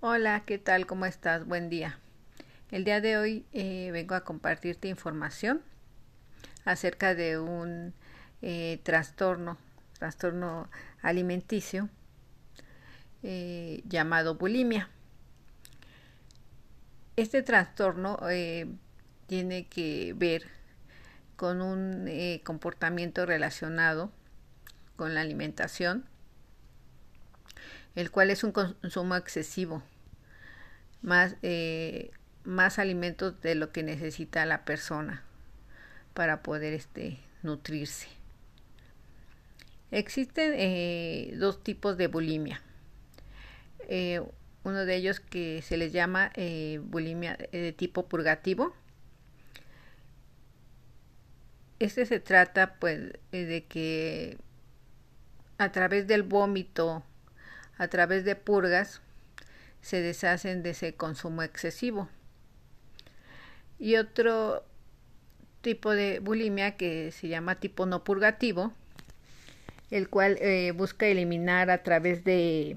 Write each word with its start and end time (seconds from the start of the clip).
Hola, 0.00 0.44
¿qué 0.46 0.58
tal? 0.58 0.86
¿Cómo 0.86 1.06
estás? 1.06 1.44
Buen 1.44 1.68
día. 1.68 1.98
El 2.70 2.84
día 2.84 3.00
de 3.00 3.16
hoy 3.16 3.44
eh, 3.52 3.90
vengo 3.90 4.14
a 4.14 4.22
compartirte 4.22 4.86
información 4.86 5.60
acerca 6.64 7.16
de 7.16 7.40
un 7.40 7.94
eh, 8.40 8.78
trastorno, 8.84 9.58
trastorno 9.98 10.70
alimenticio 11.02 11.88
eh, 13.24 13.82
llamado 13.88 14.36
bulimia. 14.36 14.88
Este 17.16 17.42
trastorno 17.42 18.20
tiene 19.26 19.66
que 19.66 20.14
ver 20.16 20.44
con 21.34 21.60
un 21.60 22.08
comportamiento 22.44 23.26
relacionado 23.26 24.12
con 24.94 25.16
la 25.16 25.22
alimentación 25.22 26.04
el 27.94 28.10
cual 28.10 28.30
es 28.30 28.44
un 28.44 28.52
consumo 28.52 29.16
excesivo, 29.16 29.82
más, 31.02 31.36
eh, 31.42 32.10
más 32.44 32.78
alimentos 32.78 33.40
de 33.40 33.54
lo 33.54 33.72
que 33.72 33.82
necesita 33.82 34.46
la 34.46 34.64
persona 34.64 35.24
para 36.14 36.42
poder 36.42 36.74
este, 36.74 37.18
nutrirse. 37.42 38.08
Existen 39.90 40.52
eh, 40.54 41.34
dos 41.36 41.62
tipos 41.62 41.96
de 41.96 42.08
bulimia. 42.08 42.62
Eh, 43.88 44.20
uno 44.64 44.84
de 44.84 44.96
ellos 44.96 45.20
que 45.20 45.62
se 45.62 45.78
les 45.78 45.92
llama 45.92 46.32
bulimia 46.82 47.38
de 47.52 47.72
tipo 47.72 48.06
purgativo. 48.06 48.74
Este 51.78 52.04
se 52.04 52.20
trata 52.20 52.74
pues 52.74 53.12
de 53.30 53.64
que 53.66 54.36
a 55.58 55.72
través 55.72 56.06
del 56.06 56.22
vómito 56.22 57.02
a 57.78 57.88
través 57.88 58.24
de 58.24 58.36
purgas 58.36 59.00
se 59.80 60.02
deshacen 60.02 60.62
de 60.62 60.70
ese 60.70 60.94
consumo 60.94 61.42
excesivo. 61.42 62.08
Y 63.78 63.96
otro 63.96 64.64
tipo 65.60 65.92
de 65.92 66.18
bulimia 66.18 66.76
que 66.76 67.12
se 67.12 67.28
llama 67.28 67.60
tipo 67.60 67.86
no 67.86 68.04
purgativo, 68.04 68.72
el 69.90 70.08
cual 70.08 70.36
eh, 70.40 70.72
busca 70.72 71.06
eliminar 71.06 71.70
a 71.70 71.82
través 71.82 72.24
de, 72.24 72.76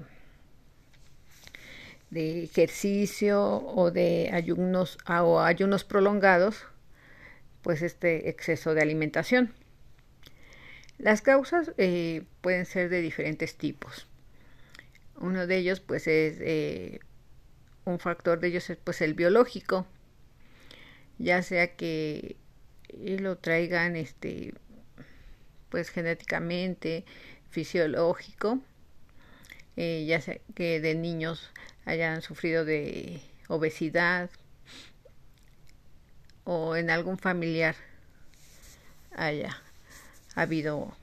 de 2.10 2.44
ejercicio 2.44 3.42
o 3.42 3.90
de 3.90 4.30
ayunos 4.32 4.98
o 5.08 5.40
ayunos 5.40 5.84
prolongados, 5.84 6.64
pues 7.62 7.82
este 7.82 8.28
exceso 8.28 8.74
de 8.74 8.82
alimentación. 8.82 9.52
Las 10.98 11.20
causas 11.20 11.72
eh, 11.78 12.22
pueden 12.40 12.64
ser 12.64 12.88
de 12.88 13.00
diferentes 13.00 13.56
tipos. 13.56 14.06
Uno 15.16 15.46
de 15.46 15.56
ellos, 15.56 15.80
pues, 15.80 16.06
es 16.06 16.38
eh, 16.40 17.00
un 17.84 17.98
factor 17.98 18.40
de 18.40 18.48
ellos 18.48 18.70
es 18.70 18.78
pues 18.78 19.00
el 19.00 19.14
biológico, 19.14 19.86
ya 21.18 21.42
sea 21.42 21.76
que 21.76 22.36
lo 22.92 23.38
traigan 23.38 23.96
este 23.96 24.54
pues 25.68 25.88
genéticamente, 25.88 27.04
fisiológico, 27.50 28.60
eh, 29.76 30.04
ya 30.06 30.20
sea 30.20 30.38
que 30.54 30.80
de 30.80 30.94
niños 30.94 31.50
hayan 31.86 32.20
sufrido 32.20 32.64
de 32.64 33.22
obesidad 33.48 34.30
o 36.44 36.76
en 36.76 36.90
algún 36.90 37.18
familiar 37.18 37.74
haya 39.14 39.62
habido 40.34 40.94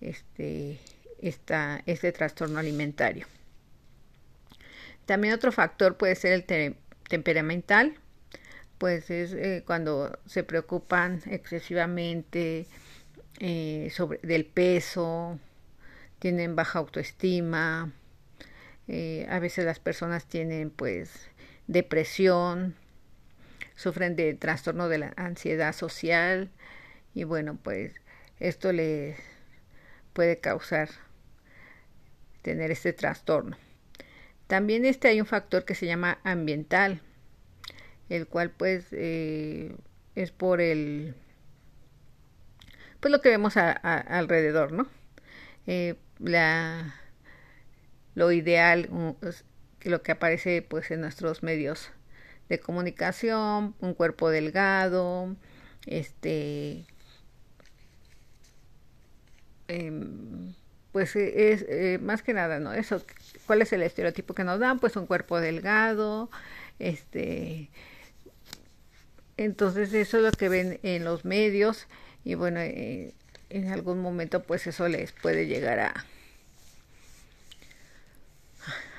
este 0.00 0.80
este 1.22 2.12
trastorno 2.12 2.58
alimentario. 2.58 3.26
También 5.06 5.34
otro 5.34 5.52
factor 5.52 5.96
puede 5.96 6.14
ser 6.14 6.32
el 6.32 6.76
temperamental, 7.08 7.94
pues 8.78 9.10
es 9.10 9.32
eh, 9.32 9.62
cuando 9.66 10.18
se 10.26 10.44
preocupan 10.44 11.20
excesivamente 11.26 12.66
eh, 13.40 13.90
sobre 13.94 14.18
del 14.22 14.44
peso, 14.44 15.38
tienen 16.18 16.56
baja 16.56 16.78
autoestima, 16.78 17.92
eh, 18.88 19.26
a 19.30 19.38
veces 19.38 19.64
las 19.64 19.78
personas 19.80 20.26
tienen 20.26 20.70
pues 20.70 21.30
depresión, 21.66 22.74
sufren 23.76 24.16
de 24.16 24.34
trastorno 24.34 24.88
de 24.88 24.98
la 24.98 25.12
ansiedad 25.16 25.72
social 25.74 26.50
y 27.14 27.24
bueno 27.24 27.58
pues 27.62 27.94
esto 28.40 28.72
les 28.72 29.16
puede 30.12 30.38
causar 30.38 30.88
tener 32.42 32.70
este 32.70 32.92
trastorno. 32.92 33.56
También 34.46 34.84
este 34.84 35.08
hay 35.08 35.20
un 35.20 35.26
factor 35.26 35.64
que 35.64 35.74
se 35.74 35.86
llama 35.86 36.18
ambiental, 36.24 37.00
el 38.08 38.26
cual 38.26 38.50
pues 38.50 38.88
eh, 38.92 39.74
es 40.14 40.30
por 40.30 40.60
el 40.60 41.14
pues 43.00 43.10
lo 43.10 43.20
que 43.20 43.30
vemos 43.30 43.56
alrededor, 43.56 44.72
¿no? 44.72 44.86
Eh, 45.66 45.96
la, 46.20 46.94
lo 48.14 48.30
ideal, 48.30 48.88
lo 49.82 50.02
que 50.02 50.12
aparece 50.12 50.62
pues 50.62 50.90
en 50.92 51.00
nuestros 51.00 51.42
medios 51.42 51.90
de 52.48 52.60
comunicación, 52.60 53.74
un 53.80 53.94
cuerpo 53.94 54.30
delgado, 54.30 55.34
este 55.86 56.84
em, 59.68 60.54
pues 60.92 61.16
e, 61.16 61.52
es 61.52 61.64
eh, 61.68 61.98
más 62.00 62.22
que 62.22 62.34
nada, 62.34 62.60
¿no? 62.60 62.72
Eso, 62.72 63.02
¿cuál 63.46 63.62
es 63.62 63.72
el 63.72 63.82
estereotipo 63.82 64.34
que 64.34 64.44
nos 64.44 64.60
dan? 64.60 64.78
Pues 64.78 64.96
un 64.96 65.06
cuerpo 65.06 65.40
delgado, 65.40 66.30
este, 66.78 67.70
entonces 69.36 69.92
eso 69.94 70.18
es 70.18 70.22
lo 70.22 70.32
que 70.32 70.48
ven 70.48 70.78
en 70.82 71.04
los 71.04 71.24
medios 71.24 71.86
y 72.24 72.34
bueno, 72.34 72.60
eh, 72.60 73.14
en 73.50 73.70
algún 73.70 74.00
momento 74.00 74.42
pues 74.42 74.66
eso 74.66 74.88
les 74.88 75.12
puede 75.12 75.46
llegar 75.46 75.80
a, 75.80 76.06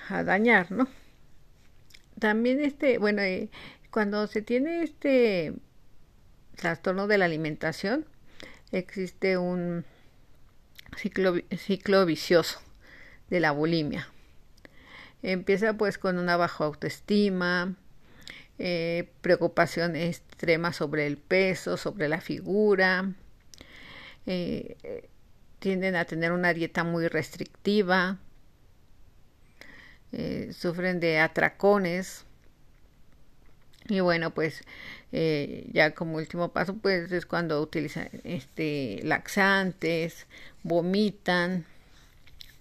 a 0.10 0.24
dañar, 0.24 0.72
¿no? 0.72 0.88
También 2.20 2.60
este, 2.62 2.98
bueno, 2.98 3.22
eh, 3.22 3.50
cuando 3.92 4.28
se 4.28 4.42
tiene 4.42 4.84
este 4.84 5.54
trastorno 6.56 7.08
de 7.08 7.18
la 7.18 7.26
alimentación, 7.26 8.06
existe 8.72 9.38
un 9.38 9.86
ciclo, 10.96 12.06
vicioso 12.06 12.60
de 13.30 13.40
la 13.40 13.52
bulimia. 13.52 14.10
Empieza 15.22 15.74
pues 15.74 15.98
con 15.98 16.18
una 16.18 16.38
baja 16.38 16.66
autoestima, 16.66 17.76
eh, 18.60 19.10
preocupación 19.22 19.96
extrema 19.96 20.74
sobre 20.74 21.08
el 21.08 21.18
peso, 21.18 21.78
sobre 21.78 22.08
la 22.10 22.22
figura, 22.22 23.14
eh, 24.26 25.10
tienden 25.60 25.96
a 25.96 26.06
tener 26.06 26.32
una 26.32 26.54
dieta 26.54 26.84
muy 26.84 27.08
restrictiva, 27.08 28.20
eh, 30.12 30.52
sufren 30.54 31.00
de 31.00 31.20
atracones 31.20 32.26
y 33.90 34.00
bueno 34.00 34.34
pues 34.34 34.64
ya 35.12 35.94
como 35.94 36.16
último 36.16 36.52
paso 36.52 36.76
pues 36.76 37.12
es 37.12 37.26
cuando 37.26 37.62
utilizan 37.62 38.10
este 38.24 39.00
laxantes 39.04 40.26
vomitan. 40.64 41.66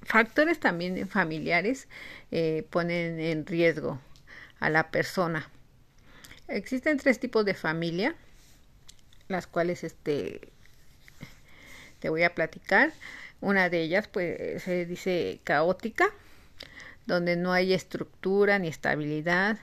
Factores 0.03 0.59
también 0.59 1.09
familiares 1.09 1.89
eh, 2.33 2.67
ponen 2.71 3.21
en 3.21 3.47
riesgo 3.47 4.01
a 4.59 4.69
la 4.69 4.91
persona. 4.91 5.49
Existen 6.49 6.99
tres 6.99 7.21
tipos 7.21 7.45
de 7.45 7.55
familia, 7.55 8.17
las 9.29 9.47
cuales 9.47 9.85
este, 9.85 10.53
te 12.01 12.09
voy 12.09 12.25
a 12.25 12.35
platicar. 12.35 12.93
Una 13.41 13.69
de 13.69 13.83
ellas 13.83 14.09
pues 14.09 14.63
se 14.63 14.87
dice 14.87 15.41
caótica, 15.45 16.07
donde 17.07 17.37
no 17.37 17.53
hay 17.53 17.73
estructura 17.73 18.59
ni 18.59 18.69
estabilidad. 18.69 19.59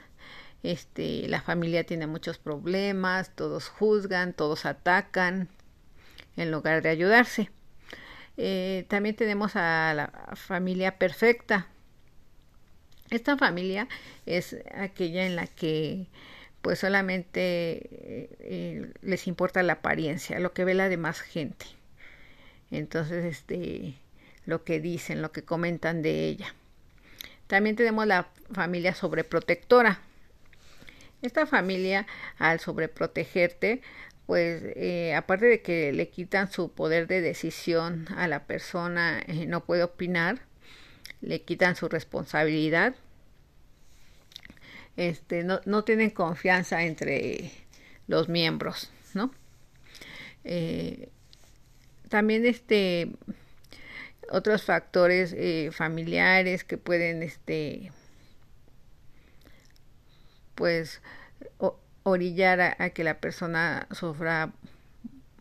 Este, 0.62 1.26
la 1.28 1.40
familia 1.40 1.84
tiene 1.84 2.06
muchos 2.06 2.38
problemas, 2.38 3.34
todos 3.34 3.68
juzgan, 3.68 4.34
todos 4.34 4.66
atacan 4.66 5.48
en 6.36 6.50
lugar 6.50 6.82
de 6.82 6.90
ayudarse. 6.90 7.50
Eh, 8.36 8.86
también 8.88 9.16
tenemos 9.16 9.56
a 9.56 9.92
la 9.94 10.34
familia 10.34 10.98
perfecta. 10.98 11.66
Esta 13.10 13.36
familia 13.36 13.88
es 14.26 14.56
aquella 14.74 15.26
en 15.26 15.36
la 15.36 15.46
que 15.46 16.06
pues 16.62 16.78
solamente 16.78 17.40
eh, 17.40 18.36
eh, 18.40 18.92
les 19.02 19.26
importa 19.26 19.62
la 19.62 19.74
apariencia, 19.74 20.38
lo 20.40 20.52
que 20.52 20.64
ve 20.64 20.74
la 20.74 20.88
demás 20.88 21.20
gente. 21.20 21.66
Entonces, 22.70 23.24
este, 23.24 23.94
lo 24.46 24.64
que 24.64 24.80
dicen, 24.80 25.22
lo 25.22 25.32
que 25.32 25.42
comentan 25.42 26.02
de 26.02 26.26
ella. 26.26 26.54
También 27.46 27.76
tenemos 27.76 28.06
la 28.06 28.28
familia 28.52 28.94
sobreprotectora. 28.94 30.00
Esta 31.22 31.46
familia, 31.46 32.06
al 32.38 32.60
sobreprotegerte, 32.60 33.82
pues 34.26 34.62
eh, 34.76 35.14
aparte 35.14 35.46
de 35.46 35.60
que 35.60 35.92
le 35.92 36.08
quitan 36.08 36.50
su 36.50 36.72
poder 36.72 37.06
de 37.08 37.20
decisión 37.20 38.06
a 38.16 38.28
la 38.28 38.44
persona, 38.44 39.20
eh, 39.26 39.46
no 39.46 39.64
puede 39.64 39.82
opinar, 39.82 40.42
le 41.20 41.42
quitan 41.42 41.76
su 41.76 41.88
responsabilidad 41.88 42.94
este, 44.96 45.44
no, 45.44 45.60
no 45.64 45.82
tienen 45.84 46.10
confianza 46.10 46.82
entre 46.84 47.50
los 48.06 48.28
miembros, 48.28 48.90
¿no? 49.14 49.32
Eh, 50.44 51.08
también 52.08 52.46
este 52.46 53.08
otros 54.30 54.62
factores 54.62 55.34
familiares 55.74 56.64
que 56.64 56.78
pueden 56.78 57.22
este 57.22 57.90
pues 60.60 61.00
orillar 62.02 62.60
a, 62.60 62.90
que 62.90 63.02
la 63.02 63.18
persona 63.18 63.86
sufra 63.92 64.52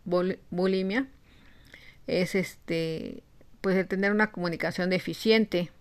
bulimia 0.06 1.08
es 2.08 2.36
este 2.36 3.22
pues 3.60 3.86
tener 3.90 4.14
una 4.14 4.32
comunicación 4.32 4.90
deficiente. 4.90 5.72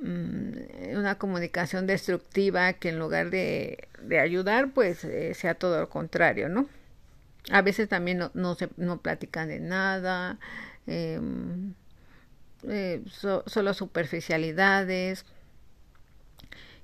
Mm, 0.00 0.96
una 0.98 1.16
comunicación 1.18 1.88
destructiva 1.88 2.74
que 2.74 2.90
en 2.90 3.00
lugar 3.00 3.30
de, 3.30 3.88
ayudar 4.20 4.70
pues 4.70 5.02
eh, 5.04 5.34
sea 5.34 5.54
todo 5.54 5.80
lo 5.80 5.88
contrario 5.88 6.48
no 6.48 6.68
a 7.50 7.62
veces 7.62 7.88
también 7.88 8.18
no, 8.18 8.30
no 8.34 8.54
se 8.54 8.68
no 8.76 9.00
platican 9.00 9.48
de 9.48 9.58
nada 9.58 10.38
em, 10.86 11.72
eh, 12.68 13.02
solo 13.08 13.74
superficialidades 13.74 15.24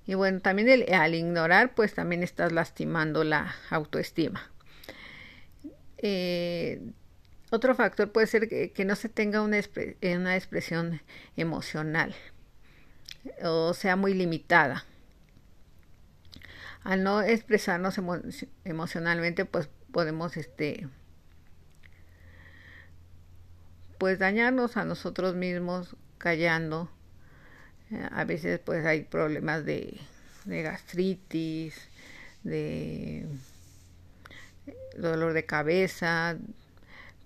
y 0.06 0.14
bueno, 0.14 0.40
también 0.40 0.92
al 0.94 1.14
ignorar, 1.14 1.74
pues 1.74 1.94
también 1.94 2.22
estás 2.22 2.52
lastimando 2.52 3.24
la 3.24 3.54
autoestima. 3.70 4.50
Eh, 5.98 6.80
otro 7.50 7.74
factor 7.74 8.10
puede 8.10 8.26
ser 8.26 8.48
que, 8.48 8.84
no 8.84 8.96
se 8.96 9.08
tenga 9.08 9.42
una, 9.42 9.58
una, 10.02 10.36
expresión 10.36 11.00
emocional 11.36 12.14
o 13.42 13.74
sea 13.74 13.96
muy 13.96 14.14
limitada. 14.14 14.84
Al 16.82 17.04
no 17.04 17.22
expresarnos 17.22 17.96
emocionalmente, 18.64 19.44
pues 19.44 19.68
podemos 19.92 20.36
este 20.36 20.88
pues 23.98 24.18
dañarnos 24.18 24.76
a 24.76 24.84
nosotros 24.84 25.36
mismos 25.36 25.94
callando 26.18 26.90
a 28.10 28.24
veces 28.24 28.58
pues 28.58 28.84
hay 28.86 29.02
problemas 29.02 29.64
de, 29.64 29.98
gastritis, 30.46 31.74
de 32.42 33.26
dolor 34.96 35.32
de 35.32 35.44
cabeza, 35.44 36.36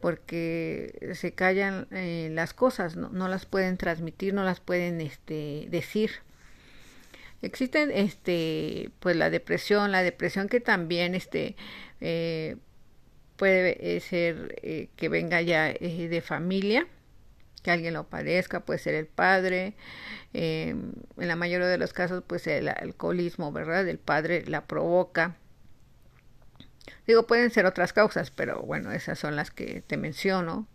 porque 0.00 1.14
se 1.14 1.32
callan 1.32 1.88
eh, 1.90 2.30
las 2.32 2.54
cosas, 2.54 2.96
no, 2.96 3.28
las 3.28 3.46
pueden 3.46 3.76
transmitir, 3.76 4.34
no 4.34 4.44
las 4.44 4.60
pueden 4.60 5.00
este, 5.00 5.66
decir. 5.70 6.10
Existen 7.42 7.90
este, 7.90 8.90
pues 9.00 9.14
la 9.16 9.30
depresión, 9.30 9.92
la 9.92 10.02
depresión 10.02 10.48
que 10.48 10.60
también 10.60 11.14
este, 11.14 11.54
eh, 12.00 12.56
puede 13.36 14.00
ser 14.00 14.58
eh, 14.62 14.88
que 14.96 15.08
venga 15.08 15.42
ya 15.42 15.72
de 15.72 16.22
familia, 16.24 16.86
que 17.66 17.72
alguien 17.72 17.94
lo 17.94 18.04
padezca, 18.04 18.60
puede 18.60 18.78
ser 18.78 18.94
el 18.94 19.08
padre, 19.08 19.74
eh, 20.34 20.68
en 20.68 21.28
la 21.28 21.34
mayoría 21.34 21.66
de 21.66 21.78
los 21.78 21.92
casos 21.92 22.22
pues 22.24 22.46
el 22.46 22.68
alcoholismo, 22.68 23.50
¿verdad? 23.50 23.88
El 23.88 23.98
padre 23.98 24.44
la 24.46 24.66
provoca. 24.68 25.34
Digo, 27.08 27.26
pueden 27.26 27.50
ser 27.50 27.66
otras 27.66 27.92
causas, 27.92 28.30
pero 28.30 28.62
bueno, 28.62 28.92
esas 28.92 29.18
son 29.18 29.34
las 29.34 29.50
que 29.50 29.82
te 29.84 29.96
menciono. 29.96 30.68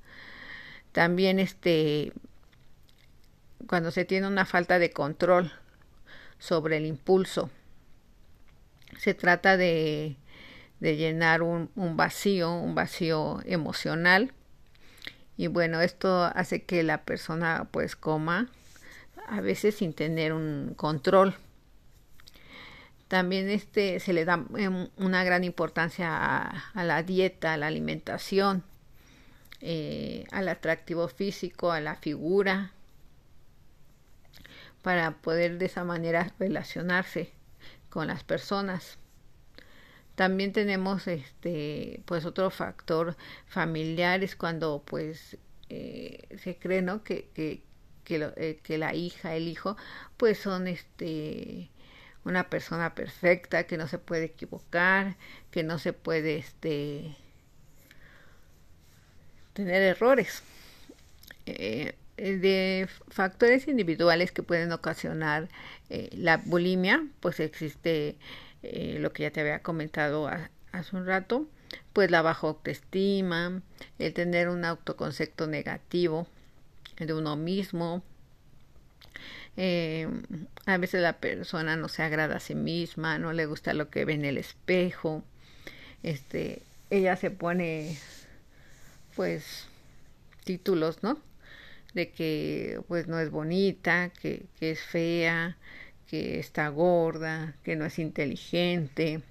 También 0.92 1.40
este 1.40 2.12
cuando 3.68 3.92
se 3.92 4.04
tiene 4.04 4.28
una 4.28 4.46
falta 4.46 4.78
de 4.78 4.92
control 4.92 5.54
sobre 6.40 6.76
el 6.76 6.86
impulso. 6.86 7.50
Se 8.98 9.14
trata 9.14 9.56
de, 9.56 10.18
de 10.82 10.98
llenar 10.98 11.42
un, 11.42 11.72
un, 11.78 11.96
vacío, 11.96 12.54
un 12.54 12.76
vacío 12.76 13.40
emocional 13.46 14.34
y 15.38 15.48
bueno, 15.48 15.82
esto 15.82 16.24
hace 16.24 16.64
que 16.64 16.84
la 16.84 17.04
persona 17.04 17.68
pues 17.72 17.96
coma 17.96 18.50
a 19.28 19.42
veces 19.42 19.76
sin 19.76 19.94
tener 19.94 20.34
un 20.34 20.74
control. 20.76 21.36
También 23.08 23.50
este 23.50 24.00
se 24.00 24.14
le 24.14 24.24
da 24.24 24.46
em, 24.58 24.88
una 24.98 25.24
gran 25.24 25.44
importancia 25.44 26.38
a, 26.74 26.84
la 26.84 27.04
dieta, 27.04 27.54
a 27.54 27.58
la 27.58 27.68
alimentación, 27.68 28.64
eh, 29.60 30.26
al 30.32 30.48
atractivo 30.48 31.08
físico, 31.08 31.72
a 31.72 31.82
la 31.82 31.96
figura, 31.96 32.72
para 34.82 35.12
poder 35.12 35.58
de 35.58 35.66
esa 35.66 35.84
manera 35.84 36.34
relacionarse 36.40 37.32
con 37.90 38.08
las 38.08 38.24
personas. 38.24 38.98
También 40.16 40.52
tenemos 40.52 41.08
este 41.08 42.02
pues 42.06 42.26
otro 42.26 42.50
factor 42.50 43.16
familiar 43.48 44.24
es 44.24 44.36
cuando 44.36 44.84
pues 44.86 45.38
eh, 45.70 46.20
se 46.44 46.58
cree 46.58 46.82
¿no? 46.82 47.02
que, 47.02 47.30
que, 47.34 47.64
eh, 48.10 48.60
que, 48.62 48.78
la 48.78 48.94
hija, 48.94 49.36
el 49.36 49.48
hijo, 49.48 49.78
pues 50.18 50.38
son 50.38 50.68
este 50.68 51.70
una 52.26 52.50
persona 52.50 52.94
perfecta, 52.94 53.64
que 53.64 53.78
no 53.78 53.88
se 53.88 53.98
puede 53.98 54.26
equivocar, 54.26 55.16
que 55.50 55.64
no 55.64 55.80
se 55.80 55.94
puede 55.94 56.38
este 56.38 57.16
tener 59.54 59.82
errores. 59.82 60.44
Eh, 61.46 61.96
de 62.18 62.88
factores 63.08 63.68
individuales 63.68 64.32
que 64.32 64.44
pueden 64.44 64.72
ocasionar 64.74 65.48
la 66.12 66.38
bulimia, 66.38 67.04
pues 67.20 67.40
existe 67.40 68.18
eh, 68.64 68.98
lo 69.00 69.12
que 69.14 69.24
ya 69.24 69.32
te 69.32 69.42
había 69.42 69.62
comentado 69.62 70.30
hace 70.72 70.96
un 70.96 71.06
rato, 71.06 71.48
pues 71.94 72.12
la 72.12 72.22
baja 72.22 72.48
autoestima, 72.48 73.62
el 74.00 74.14
tener 74.14 74.50
un 74.50 74.66
autoconcepto 74.66 75.48
negativo 75.48 76.28
de 76.98 77.14
uno 77.14 77.36
mismo. 77.36 78.04
Eh, 79.58 80.08
a 80.66 80.78
veces 80.78 81.02
la 81.02 81.14
persona 81.14 81.76
no 81.76 81.90
se 81.90 82.04
agrada 82.04 82.38
a 82.38 82.40
sí 82.40 82.56
misma, 82.56 83.18
no 83.18 83.34
le 83.34 83.46
gusta 83.46 83.74
lo 83.74 83.90
que 83.90 84.06
ve 84.06 84.14
en 84.14 84.26
el 84.26 84.38
espejo. 84.38 85.24
Este, 86.04 86.62
ella 86.90 87.16
se 87.16 87.32
pone, 87.32 87.98
pues, 89.16 89.68
títulos, 90.44 91.04
¿no? 91.04 91.20
De 91.94 92.10
que, 92.12 92.80
pues, 92.88 93.08
no 93.08 93.20
es 93.20 93.30
bonita, 93.32 94.10
que, 94.22 94.46
que 94.60 94.72
es 94.72 94.82
fea, 94.82 95.58
que 96.08 96.40
está 96.40 96.68
gorda, 96.70 97.56
que 97.64 97.76
no 97.76 97.86
es 97.86 98.00
inteligente. 98.00 99.22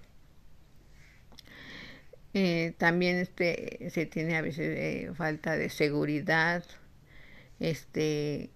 Eh, 2.32 2.74
también 2.78 3.16
este, 3.16 3.90
se 3.90 4.06
tiene 4.06 4.36
a 4.36 4.42
veces 4.42 4.78
eh, 4.78 5.12
falta 5.16 5.56
de 5.56 5.68
seguridad 5.68 6.64
este, 7.58 8.50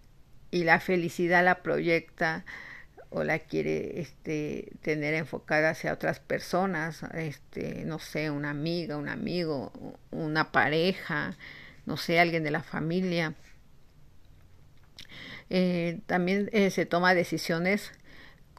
y 0.52 0.62
la 0.62 0.78
felicidad 0.78 1.44
la 1.44 1.62
proyecta 1.62 2.44
o 3.10 3.24
la 3.24 3.40
quiere 3.40 4.00
este, 4.00 4.72
tener 4.82 5.14
enfocada 5.14 5.70
hacia 5.70 5.92
otras 5.92 6.20
personas, 6.20 7.02
este, 7.14 7.84
no 7.84 7.98
sé, 7.98 8.30
una 8.30 8.50
amiga, 8.50 8.96
un 8.96 9.08
amigo, 9.08 9.72
una 10.10 10.52
pareja, 10.52 11.36
no 11.86 11.96
sé, 11.96 12.18
alguien 12.20 12.44
de 12.44 12.50
la 12.52 12.62
familia. 12.62 13.34
Eh, 15.50 16.00
también 16.06 16.50
se 16.70 16.86
toma 16.86 17.14
decisiones 17.14 17.92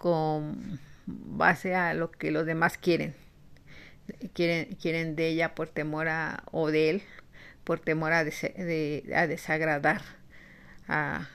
con 0.05 0.79
base 1.07 1.73
a 1.73 1.95
lo 1.95 2.11
que 2.11 2.29
los 2.29 2.45
demás 2.45 2.77
quieren. 2.77 3.15
Quieren, 4.33 4.75
quieren 4.75 5.15
de 5.15 5.29
ella 5.29 5.55
por 5.55 5.67
temor 5.67 6.09
a, 6.09 6.43
o 6.51 6.69
de 6.69 6.91
él, 6.91 7.03
por 7.63 7.79
temor 7.79 8.13
a, 8.13 8.19
a 8.19 9.27
desagradar 9.27 10.03
a, 10.87 11.27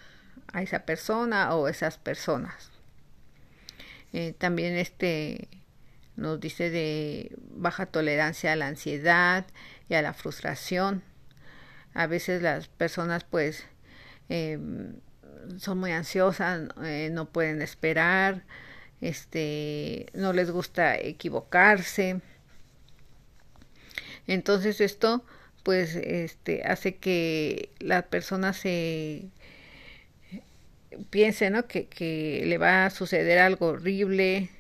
a, 0.53 0.63
esa 0.63 0.85
persona 0.85 1.53
o 1.57 1.67
esas 1.67 1.99
personas. 1.99 2.71
Eh, 4.13 4.35
también 4.39 4.77
este 4.77 5.49
nos 6.15 6.39
dice 6.39 6.71
de 6.71 7.37
baja 7.51 7.87
tolerancia 7.87 8.53
a 8.53 8.57
la 8.57 8.69
ansiedad 8.69 9.47
y 9.89 9.95
a 9.95 10.03
la 10.03 10.15
frustración. 10.15 11.03
A 11.93 12.07
veces 12.07 12.41
las 12.41 12.69
personas 12.69 13.25
pues 13.25 13.67
em, 14.29 14.95
son 15.59 15.79
muy 15.79 15.93
ansiosas, 15.93 16.69
eh, 16.83 17.11
no 17.13 17.29
pueden 17.31 17.63
esperar, 17.63 18.45
este, 19.01 20.07
no 20.15 20.33
les 20.33 20.51
gusta 20.51 20.97
equivocarse. 20.99 22.21
Entonces 24.27 24.81
esto 24.81 25.25
pues 25.63 25.95
este 25.97 26.63
hace 26.65 26.97
que 26.97 27.71
la 27.81 28.03
persona 28.03 28.53
se 28.53 29.29
piense 31.11 31.51
¿no? 31.51 31.67
que, 31.67 31.87
que 31.87 32.43
le 32.47 32.59
va 32.59 32.87
a 32.87 32.91
suceder 32.91 33.39
algo 33.39 33.69
horrible 33.69 34.51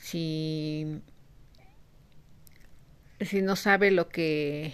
si, 0.00 1.02
si 3.20 3.42
no 3.42 3.56
sabe 3.56 3.90
lo 3.90 4.08
que 4.08 4.72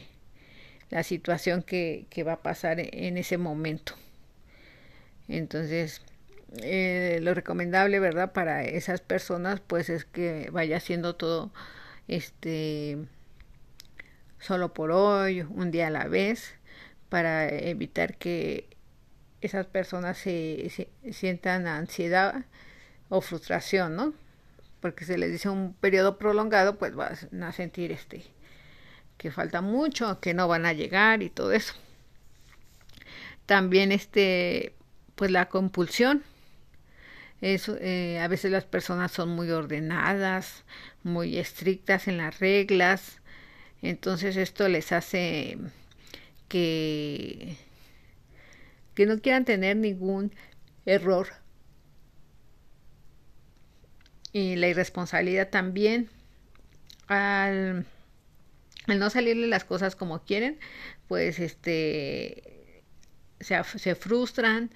la 0.90 1.02
situación 1.02 1.62
que, 1.62 2.06
que 2.10 2.22
va 2.22 2.34
a 2.34 2.42
pasar 2.42 2.78
en 2.78 3.18
ese 3.18 3.36
momento. 3.38 3.94
Entonces, 5.28 6.02
eh, 6.62 7.18
lo 7.22 7.34
recomendable, 7.34 8.00
¿verdad? 8.00 8.32
Para 8.32 8.64
esas 8.64 9.00
personas, 9.00 9.60
pues 9.60 9.88
es 9.88 10.04
que 10.04 10.48
vaya 10.52 10.76
haciendo 10.76 11.16
todo, 11.16 11.52
este, 12.08 12.98
solo 14.38 14.74
por 14.74 14.90
hoy, 14.90 15.42
un 15.42 15.70
día 15.70 15.88
a 15.88 15.90
la 15.90 16.06
vez, 16.08 16.54
para 17.08 17.48
evitar 17.48 18.16
que 18.16 18.68
esas 19.40 19.66
personas 19.66 20.18
se, 20.18 20.70
se 20.70 20.88
sientan 21.12 21.66
ansiedad 21.66 22.44
o 23.08 23.20
frustración, 23.20 23.96
¿no? 23.96 24.14
Porque 24.80 25.04
se 25.04 25.18
les 25.18 25.32
dice 25.32 25.48
un 25.48 25.74
periodo 25.74 26.18
prolongado, 26.18 26.78
pues 26.78 26.94
van 26.94 27.42
a 27.42 27.52
sentir 27.52 27.92
este 27.92 28.24
que 29.18 29.30
falta 29.30 29.60
mucho, 29.60 30.20
que 30.20 30.34
no 30.34 30.48
van 30.48 30.66
a 30.66 30.72
llegar 30.72 31.22
y 31.22 31.30
todo 31.30 31.52
eso. 31.52 31.74
También 33.46 33.92
este, 33.92 34.74
pues 35.14 35.30
la 35.30 35.48
compulsión. 35.48 36.22
Eso, 37.40 37.76
eh, 37.80 38.20
a 38.20 38.28
veces 38.28 38.50
las 38.50 38.64
personas 38.64 39.12
son 39.12 39.28
muy 39.30 39.50
ordenadas, 39.50 40.64
muy 41.02 41.36
estrictas 41.38 42.08
en 42.08 42.16
las 42.16 42.38
reglas, 42.40 43.20
entonces 43.82 44.36
esto 44.36 44.68
les 44.68 44.92
hace 44.92 45.58
que, 46.48 47.56
que 48.94 49.06
no 49.06 49.20
quieran 49.20 49.44
tener 49.44 49.76
ningún 49.76 50.32
error. 50.86 51.28
Y 54.32 54.56
la 54.56 54.68
irresponsabilidad 54.68 55.48
también. 55.50 56.10
Al, 57.06 57.86
al 58.86 58.98
no 58.98 59.10
salirle 59.10 59.46
las 59.46 59.64
cosas 59.64 59.96
como 59.96 60.22
quieren, 60.24 60.58
pues 61.08 61.38
este 61.38 62.82
se, 63.40 63.62
se 63.64 63.94
frustran, 63.94 64.70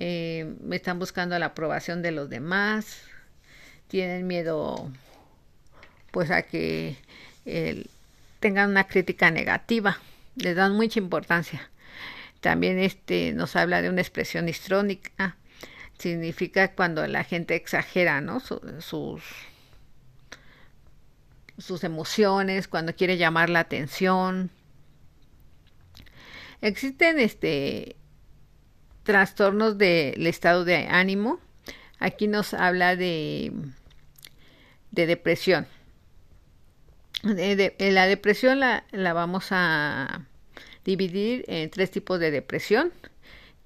eh, 0.00 0.54
están 0.70 1.00
buscando 1.00 1.36
la 1.38 1.46
aprobación 1.46 2.02
de 2.02 2.12
los 2.12 2.30
demás, 2.30 3.02
tienen 3.88 4.26
miedo 4.26 4.90
pues 6.12 6.30
a 6.30 6.42
que 6.42 6.96
tengan 8.40 8.70
una 8.70 8.86
crítica 8.86 9.30
negativa, 9.30 9.98
les 10.36 10.54
dan 10.54 10.76
mucha 10.76 11.00
importancia. 11.00 11.68
También 12.40 12.78
este 12.78 13.32
nos 13.32 13.56
habla 13.56 13.82
de 13.82 13.90
una 13.90 14.00
expresión 14.00 14.48
histrónica, 14.48 15.36
significa 15.98 16.72
cuando 16.74 17.04
la 17.08 17.24
gente 17.24 17.56
exagera, 17.56 18.20
¿no? 18.20 18.38
sus 18.38 19.22
sus 21.58 21.82
emociones, 21.82 22.68
cuando 22.68 22.94
quiere 22.94 23.16
llamar 23.16 23.50
la 23.50 23.60
atención. 23.60 24.50
Existen 26.60 27.18
este 27.18 27.96
trastornos 29.08 29.78
del 29.78 30.26
estado 30.26 30.66
de 30.66 30.86
ánimo. 30.86 31.40
Aquí 31.98 32.28
nos 32.28 32.52
habla 32.52 32.94
de, 32.94 33.50
de 34.90 35.06
depresión. 35.06 35.66
De, 37.22 37.74
la 37.78 38.06
depresión 38.06 38.60
la, 38.60 38.84
la 38.92 39.14
vamos 39.14 39.46
a 39.50 40.26
dividir 40.84 41.46
en 41.48 41.70
tres 41.70 41.90
tipos 41.90 42.20
de 42.20 42.30
depresión, 42.30 42.92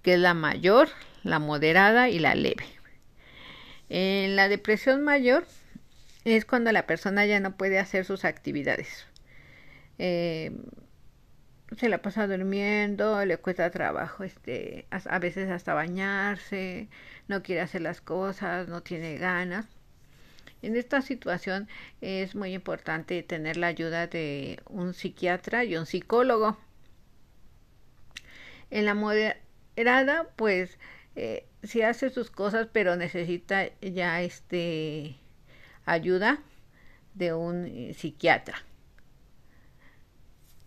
que 0.03 0.15
es 0.15 0.21
la 0.21 0.33
mayor, 0.33 0.89
la 1.25 1.41
moderada 1.41 2.09
y 2.09 2.21
la 2.21 2.37
leve. 2.37 2.65
En 3.89 4.37
la 4.37 4.49
depresión 4.49 5.03
mayor 5.03 5.45
es 6.25 6.45
cuando 6.45 6.71
la 6.71 6.87
persona 6.87 7.27
ya 7.27 7.41
no 7.41 7.57
puede 7.57 7.81
hacer 7.81 8.05
sus 8.05 8.25
actividades. 8.25 9.07
Eh, 9.99 10.53
se 11.77 11.89
la 11.89 11.99
pasa 12.03 12.27
durmiendo, 12.27 13.25
le 13.25 13.37
cuesta 13.39 13.71
trabajo, 13.71 14.25
este, 14.25 14.87
a 14.91 15.19
veces 15.19 15.51
hasta 15.51 15.75
bañarse, 15.75 16.89
no 17.29 17.43
quiere 17.43 17.61
hacer 17.63 17.83
las 17.83 18.01
cosas, 18.01 18.69
no 18.69 18.83
tiene 18.83 19.17
ganas. 19.19 19.67
En 20.63 20.77
esta 20.77 21.03
situación 21.03 21.69
es 22.01 22.35
muy 22.35 22.55
importante 22.55 23.23
tener 23.23 23.57
la 23.57 23.69
ayuda 23.69 24.07
de 24.07 24.61
un 24.69 24.95
psiquiatra 24.95 25.65
y 25.65 25.77
un 25.77 25.87
psicólogo. 25.87 26.57
En 28.71 28.85
la 28.87 28.95
moderada, 28.95 30.29
pues, 30.37 30.79
eh, 31.17 31.47
sí 31.63 31.83
hace 31.83 32.11
sus 32.11 32.31
cosas, 32.31 32.69
pero 32.73 32.97
necesita 32.97 33.69
ya 33.81 34.23
este 34.23 35.17
ayuda 35.85 36.41
de 37.15 37.35
un 37.35 37.67
eh, 37.67 37.95
psiquiatra. 37.95 38.63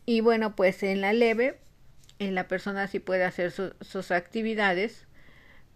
Y 0.06 0.22
bueno, 0.22 0.56
pues 0.56 0.84
en 0.84 1.02
la 1.02 1.14
leve, 1.14 1.60
en 2.20 2.36
la 2.36 2.48
persona 2.48 2.88
sí 2.88 3.00
puede 3.00 3.24
hacer 3.24 3.52
sus 3.52 4.12
actividades, 4.12 5.08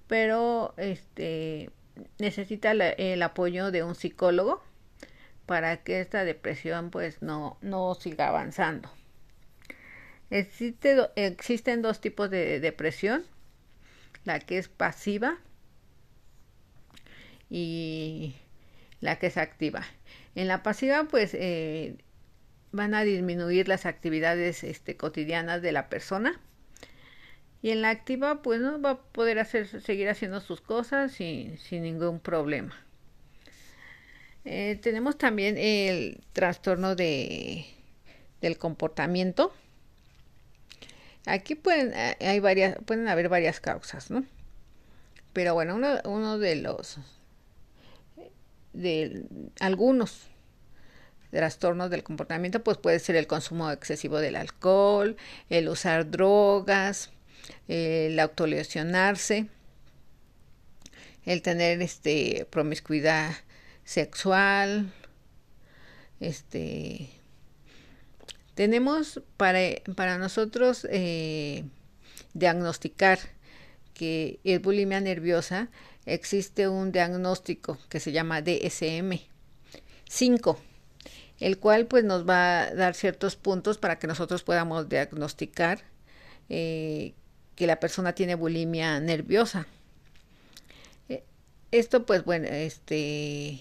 pero 0.07 0.73
este 0.77 1.71
necesita 2.17 2.71
el 2.71 3.21
apoyo 3.21 3.71
de 3.71 3.83
un 3.83 3.95
psicólogo 3.95 4.63
para 5.45 5.77
que 5.83 5.99
esta 5.99 6.23
depresión 6.23 6.91
pues 6.91 7.21
no, 7.21 7.57
no 7.61 7.95
siga 7.95 8.27
avanzando. 8.27 8.89
Existe, 10.29 10.95
existen 11.15 11.81
dos 11.81 12.01
tipos 12.01 12.29
de 12.29 12.59
depresión, 12.59 13.25
la 14.25 14.39
que 14.39 14.59
es 14.59 14.67
pasiva 14.67 15.39
y 17.49 18.35
la 19.01 19.17
que 19.17 19.27
es 19.27 19.37
activa. 19.37 19.83
En 20.35 20.47
la 20.47 20.61
pasiva, 20.61 21.05
pues 21.05 21.33
eh, 21.33 21.97
van 22.71 22.93
a 22.93 23.03
disminuir 23.03 23.67
las 23.67 23.85
actividades 23.85 24.63
este, 24.63 24.95
cotidianas 24.95 25.61
de 25.61 25.71
la 25.71 25.89
persona. 25.89 26.39
Y 27.61 27.71
en 27.71 27.81
la 27.81 27.89
activa, 27.89 28.41
pues 28.41 28.61
no 28.61 28.81
va 28.81 28.91
a 28.91 28.97
poder 28.97 29.39
hacer, 29.39 29.67
seguir 29.67 30.07
haciendo 30.09 30.39
sus 30.39 30.61
cosas 30.61 31.11
sin, 31.11 31.57
sin 31.57 31.83
ningún 31.83 32.19
problema. 32.19 32.75
Eh, 34.45 34.79
tenemos 34.81 35.17
también 35.17 35.57
el 35.57 36.21
trastorno 36.31 36.95
de, 36.95 37.65
del 38.41 38.57
comportamiento. 38.57 39.53
Aquí 41.25 41.55
pueden, 41.55 41.93
eh, 41.93 42.15
hay 42.21 42.39
varias, 42.39 42.77
pueden 42.85 43.07
haber 43.09 43.27
varias 43.27 43.59
causas, 43.59 44.09
¿no? 44.09 44.23
Pero 45.33 45.53
bueno, 45.53 45.75
uno, 45.75 45.99
uno 46.05 46.39
de 46.39 46.55
los 46.55 46.97
de 48.73 49.25
algunos 49.59 50.29
trastornos 51.31 51.89
del 51.89 52.03
comportamiento, 52.03 52.63
pues 52.63 52.77
puede 52.77 52.99
ser 52.99 53.15
el 53.15 53.27
consumo 53.27 53.71
excesivo 53.71 54.19
del 54.19 54.35
alcohol, 54.35 55.15
el 55.49 55.69
usar 55.69 56.09
drogas, 56.09 57.11
el 57.67 58.19
autolesionarse, 58.19 59.47
el 61.25 61.41
tener 61.41 61.81
este 61.81 62.47
promiscuidad 62.49 63.31
sexual, 63.83 64.91
este 66.19 67.09
tenemos 68.55 69.21
para, 69.37 69.59
para 69.95 70.17
nosotros 70.17 70.85
eh, 70.91 71.63
diagnosticar 72.33 73.19
que 73.93 74.39
es 74.43 74.61
bulimia 74.61 74.99
nerviosa 74.99 75.69
existe 76.05 76.67
un 76.67 76.91
diagnóstico 76.91 77.77
que 77.87 77.99
se 77.99 78.11
llama 78.11 78.41
DSM 78.41 79.19
5, 80.09 80.59
el 81.39 81.57
cual 81.57 81.87
pues 81.87 82.03
nos 82.03 82.27
va 82.27 82.61
a 82.61 82.73
dar 82.73 82.95
ciertos 82.95 83.35
puntos 83.35 83.77
para 83.77 83.99
que 83.99 84.07
nosotros 84.07 84.43
podamos 84.43 84.89
diagnosticar 84.89 85.81
eh, 86.49 87.13
que 87.55 87.67
la 87.67 87.79
persona 87.79 88.13
tiene 88.13 88.35
bulimia 88.35 88.99
nerviosa. 88.99 89.67
Eh, 91.07 91.23
esto 91.71 92.05
pues 92.05 92.23
bueno, 92.25 92.47
este 92.47 93.59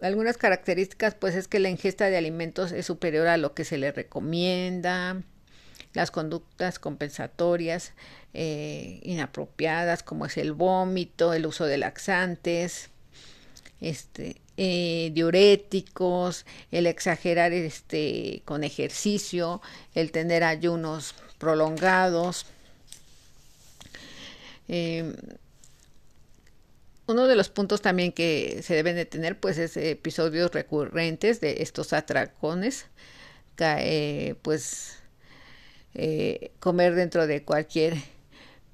algunas 0.00 0.36
características 0.36 1.14
pues 1.14 1.34
es 1.34 1.48
que 1.48 1.58
la 1.58 1.70
ingesta 1.70 2.10
de 2.10 2.16
alimentos 2.16 2.72
es 2.72 2.86
superior 2.86 3.26
a 3.26 3.36
lo 3.36 3.54
que 3.54 3.64
se 3.64 3.78
le 3.78 3.90
recomienda, 3.92 5.22
las 5.94 6.10
conductas 6.10 6.78
compensatorias 6.78 7.92
eh, 8.34 9.00
inapropiadas 9.02 10.02
como 10.02 10.26
es 10.26 10.36
el 10.36 10.52
vómito, 10.52 11.32
el 11.32 11.46
uso 11.46 11.66
de 11.66 11.78
laxantes, 11.78 12.90
este, 13.80 14.42
eh, 14.56 15.10
diuréticos, 15.12 16.46
el 16.70 16.86
exagerar 16.86 17.52
este, 17.52 18.42
con 18.44 18.64
ejercicio, 18.64 19.60
el 19.94 20.12
tener 20.12 20.44
ayunos 20.44 21.14
prolongados. 21.38 22.46
Em, 24.68 25.14
uno 27.06 27.26
de 27.26 27.36
los 27.36 27.48
puntos 27.50 27.82
también 27.82 28.12
que 28.12 28.62
se 28.62 28.74
deben 28.74 28.96
de 28.96 29.04
tener 29.04 29.38
pues 29.38 29.58
es 29.58 29.76
episodios 29.76 30.52
recurrentes 30.52 31.40
de 31.40 31.62
estos 31.62 31.92
atracones, 31.92 32.86
eh, 33.58 34.34
pues 34.42 34.98
eh, 35.94 36.52
comer 36.60 36.94
dentro 36.94 37.26
de 37.26 37.44
cualquier 37.44 37.94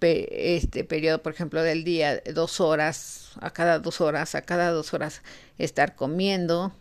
este 0.01 0.85
periodo, 0.85 1.23
por 1.23 1.33
ejemplo, 1.33 1.63
del 1.63 1.85
día, 1.85 2.23
dos 2.35 2.61
horas, 2.61 3.33
a 3.41 3.51
cada 3.51 3.79
dos 3.79 4.01
horas, 4.01 4.35
a 4.35 4.43
cada 4.43 4.71
dos 4.71 4.95
horas 4.95 5.23
estar 5.59 5.95
comiendo, 5.97 6.73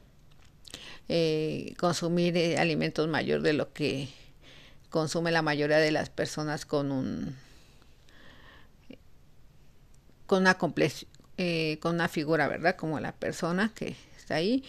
eh, 1.08 1.74
consumir 1.78 2.38
eh, 2.38 2.58
alimentos 2.58 3.08
mayor 3.08 3.42
de 3.42 3.54
lo 3.54 3.74
que 3.74 4.10
consume 4.90 5.32
la 5.32 5.42
mayoría 5.42 5.78
de 5.78 5.92
las 5.92 6.10
personas 6.10 6.66
con 6.66 6.92
un 6.92 7.36
con 10.26 10.42
una 10.42 10.58
eh, 11.38 11.80
con 11.82 11.96
una 11.96 12.08
figura, 12.08 12.48
¿verdad? 12.48 12.76
Como 12.76 13.00
la 13.00 13.14
persona 13.14 13.72
que 13.74 13.96
está 14.18 14.36
ahí. 14.36 14.64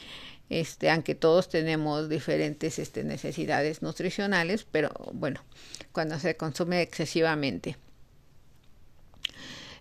Este, 0.49 0.91
aunque 0.91 1.15
todos 1.15 1.49
tenemos 1.49 2.09
diferentes 2.09 2.79
este, 2.79 3.05
necesidades 3.05 3.83
nutricionales, 3.83 4.67
pero 4.71 4.91
bueno, 5.13 5.45
cuando 5.93 6.19
se 6.19 6.37
consume 6.37 6.83
excesivamente. 6.83 7.77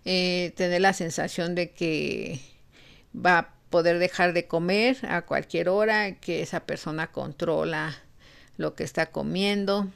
Eh, 0.06 0.54
tener 0.56 0.82
la 0.82 0.94
sensación 0.94 1.56
de 1.56 1.72
que 1.72 2.40
va 3.14 3.38
a 3.38 3.54
poder 3.70 4.00
dejar 4.00 4.34
de 4.34 4.48
comer 4.48 4.98
a 5.08 5.24
cualquier 5.24 5.70
hora, 5.70 6.16
que 6.20 6.42
esa 6.42 6.62
persona 6.62 7.12
controla 7.12 7.96
lo 8.58 8.76
que 8.76 8.84
está 8.84 9.12
comiendo, 9.12 9.88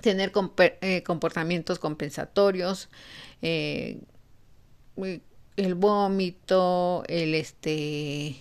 tener 0.00 0.32
eh, 0.58 1.02
comportamientos 1.02 1.78
compensatorios, 1.78 2.88
eh, 3.42 4.00
el 5.56 5.74
vómito, 5.74 7.04
el 7.08 7.34
este 7.34 8.36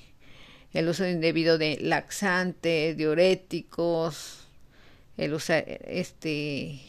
el 0.73 0.89
uso 0.89 1.07
indebido 1.07 1.57
de 1.57 1.77
laxantes, 1.81 2.95
diuréticos, 2.97 4.47
el 5.17 5.33
uso 5.33 5.53
este 5.53 6.81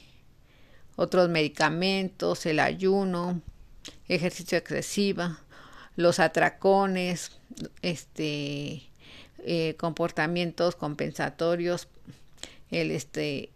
otros 0.98 1.28
medicamentos, 1.28 2.44
el 2.44 2.58
ayuno, 2.58 3.40
ejercicio 4.08 4.58
excesiva, 4.58 5.38
los 5.94 6.18
atracones, 6.18 7.38
este 7.82 8.82
eh, 9.38 9.76
comportamientos 9.78 10.74
compensatorios, 10.74 11.86
el 12.72 12.90
este 12.90 13.52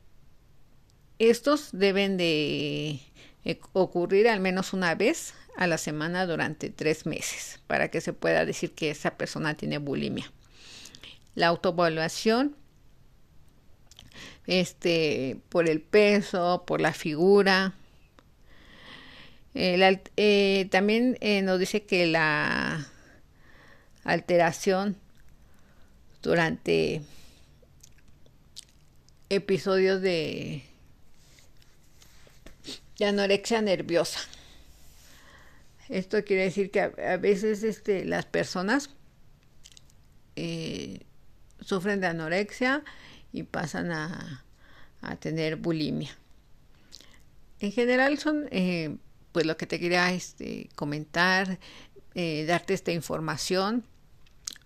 estos 1.19 1.71
deben 1.73 2.17
de 2.17 3.01
eh, 3.45 3.61
ocurrir 3.73 4.29
al 4.29 4.39
menos 4.39 4.73
una 4.73 4.95
vez 4.95 5.35
a 5.57 5.67
la 5.67 5.79
semana 5.79 6.27
durante 6.27 6.71
tres 6.71 7.07
meses 7.07 7.61
para 7.67 7.89
que 7.89 8.01
se 8.01 8.13
pueda 8.13 8.47
decir 8.47 8.73
que 8.73 8.91
esa 8.91 9.17
persona 9.17 9.55
tiene 9.55 9.79
bulimia. 9.79 10.31
La 11.35 11.49
autoevaluación 11.49 12.55
este, 14.47 15.39
por 15.49 15.69
el 15.69 15.81
peso, 15.81 16.65
por 16.67 16.81
la 16.81 16.93
figura. 16.93 17.75
Eh, 19.55 20.69
también 20.71 21.19
eh, 21.21 21.43
nos 21.43 21.59
dice 21.59 21.85
que 21.85 22.07
la 22.07 22.87
alteración 24.05 24.97
durante 26.23 27.03
episodios 29.29 30.01
de 30.01 30.65
anorexia 33.05 33.61
nerviosa. 33.61 34.21
Esto 35.89 36.25
quiere 36.25 36.45
decir 36.45 36.71
que 36.71 36.81
a, 36.81 37.17
veces 37.17 37.63
este, 37.63 38.05
las 38.05 38.25
personas 38.25 38.91
eh, 40.37 41.01
sufren 41.61 42.01
de 42.01 42.07
anorexia 42.07 42.83
y 43.33 43.43
pasan 43.45 43.91
a, 43.93 44.45
tener 45.19 45.57
bulimia. 45.57 46.17
En 47.59 47.73
general 47.73 48.19
son 48.19 48.47
eh, 48.53 48.97
pues 49.33 49.47
lo 49.47 49.57
que 49.57 49.67
te 49.67 49.81
quería 49.81 50.13
este, 50.13 50.69
comentar, 50.77 51.59
eh, 52.15 52.45
darte 52.47 52.75
esta 52.75 52.93
información. 52.93 53.85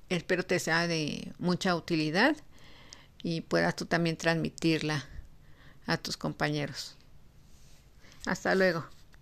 Espero 0.09 0.45
te 0.45 0.59
sea 0.59 0.87
de 0.87 1.33
mucha 1.39 1.75
utilidad 1.75 2.37
y 3.23 3.41
puedas 3.41 3.77
tú 3.77 3.87
también 3.87 4.17
transmitirla 4.17 5.07
a 5.87 5.97
tus 5.97 6.17
compañeros. 6.17 6.97
Hasta 8.27 8.55
luego. 8.55 8.87